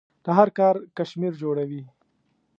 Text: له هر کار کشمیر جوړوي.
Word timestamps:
له 0.25 0.31
هر 0.37 0.49
کار 0.59 0.75
کشمیر 0.97 1.33
جوړوي. 1.41 1.81